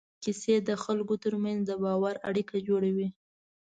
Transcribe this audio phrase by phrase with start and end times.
[0.23, 3.07] کیسې د خلکو تر منځ د باور اړیکه جوړوي.